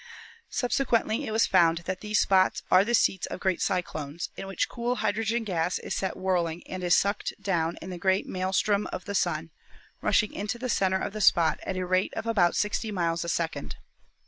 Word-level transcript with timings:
Subsequently 0.49 1.27
it 1.27 1.31
was 1.31 1.45
found 1.45 1.77
that 1.85 1.99
these 1.99 2.17
spots 2.17 2.63
are 2.71 2.83
the 2.83 2.95
seats 2.95 3.27
of 3.27 3.39
great 3.39 3.61
cyclones, 3.61 4.29
in 4.35 4.47
which 4.47 4.67
cool 4.67 4.95
hydrogen 4.95 5.43
gas 5.43 5.77
is 5.77 5.93
set 5.93 6.17
whirling 6.17 6.65
and 6.65 6.83
is 6.83 6.97
sucked 6.97 7.33
down 7.39 7.77
in 7.83 7.91
the 7.91 7.99
great 7.99 8.25
maelstrom 8.27 8.87
of 8.87 9.05
the 9.05 9.13
Sun, 9.13 9.51
rushing 10.01 10.33
into 10.33 10.57
the 10.57 10.69
center 10.69 10.97
of 10.97 11.13
the 11.13 11.21
spot 11.21 11.59
at 11.67 11.77
a 11.77 11.85
rate 11.85 12.15
of 12.15 12.25
about 12.25 12.55
60 12.55 12.91
miles 12.91 13.23
a 13.23 13.29
second. 13.29 13.75